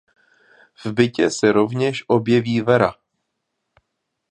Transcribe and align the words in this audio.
V 0.85 0.87
bytě 0.91 1.29
se 1.29 1.51
rovněž 1.51 2.03
objeví 2.07 2.61
Vera. 2.61 2.95